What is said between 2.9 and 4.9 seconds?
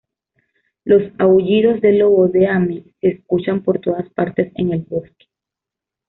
se escuchan por todas partes en el